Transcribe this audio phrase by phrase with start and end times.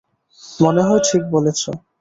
[0.59, 1.69] মনে হয় ঠিক বলেছো।